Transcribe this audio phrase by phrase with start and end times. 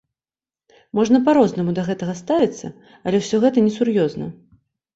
[0.99, 2.73] Можна па-рознаму да гэтага ставіцца,
[3.07, 4.25] але ўсё гэта не сур'ёзна.